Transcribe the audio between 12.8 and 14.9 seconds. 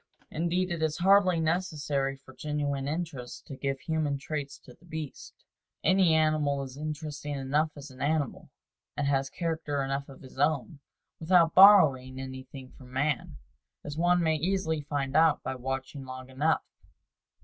man as one may easily